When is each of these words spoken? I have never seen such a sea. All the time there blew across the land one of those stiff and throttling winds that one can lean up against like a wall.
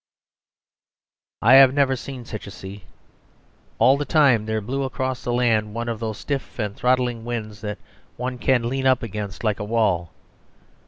I 1.43 1.53
have 1.57 1.75
never 1.75 1.95
seen 1.95 2.25
such 2.25 2.47
a 2.47 2.49
sea. 2.49 2.85
All 3.77 3.97
the 3.97 4.03
time 4.03 4.47
there 4.47 4.59
blew 4.59 4.81
across 4.81 5.23
the 5.23 5.31
land 5.31 5.75
one 5.75 5.87
of 5.87 5.99
those 5.99 6.17
stiff 6.17 6.57
and 6.57 6.75
throttling 6.75 7.23
winds 7.23 7.61
that 7.61 7.77
one 8.17 8.39
can 8.39 8.67
lean 8.67 8.87
up 8.87 9.03
against 9.03 9.43
like 9.43 9.59
a 9.59 9.63
wall. 9.63 10.09